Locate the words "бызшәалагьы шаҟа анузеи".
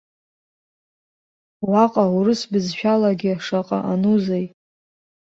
2.51-4.45